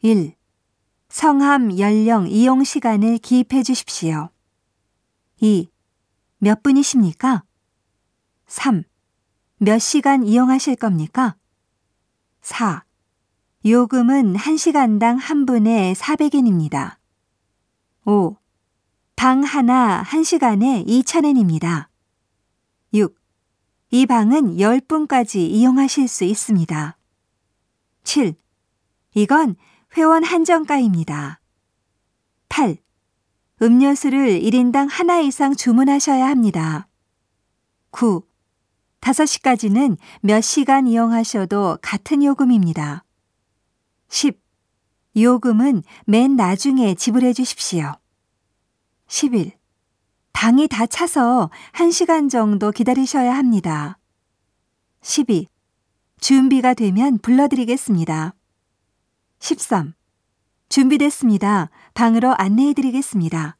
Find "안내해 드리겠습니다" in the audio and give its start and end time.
62.36-63.57